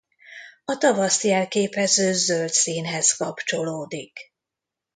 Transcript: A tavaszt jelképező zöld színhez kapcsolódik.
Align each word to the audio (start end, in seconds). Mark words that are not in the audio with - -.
A 0.65 0.75
tavaszt 0.77 1.21
jelképező 1.23 2.13
zöld 2.13 2.49
színhez 2.49 3.11
kapcsolódik. 3.11 4.17